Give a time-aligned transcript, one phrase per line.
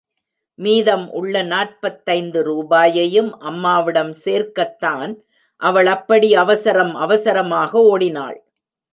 [0.59, 5.11] மீதம் உள்ள நாற்பத்தைந்து ரூபாயையும் அம்மாவிடம் சேர்க்கத்தான்
[5.61, 8.39] அவள் அப்படி அவசரம் அவசரமாக ஒடினாள்.